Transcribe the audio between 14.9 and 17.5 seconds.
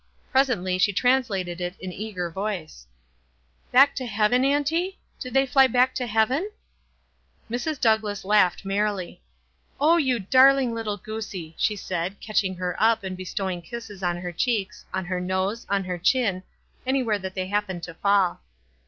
on her nose, on ht r chin, anywhere that they